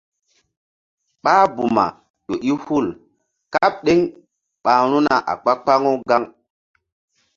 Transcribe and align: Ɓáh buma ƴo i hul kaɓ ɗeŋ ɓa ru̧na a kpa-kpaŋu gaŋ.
Ɓáh 1.23 1.43
buma 1.55 1.85
ƴo 2.27 2.33
i 2.49 2.51
hul 2.63 2.85
kaɓ 3.53 3.73
ɗeŋ 3.83 3.99
ɓa 4.63 4.73
ru̧na 4.91 5.15
a 5.31 5.33
kpa-kpaŋu 5.41 5.91
gaŋ. 6.09 6.23